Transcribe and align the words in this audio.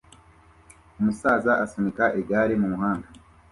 umusaza 0.99 1.51
asunika 1.63 2.05
igare 2.19 2.53
mumuhanda 2.61 3.07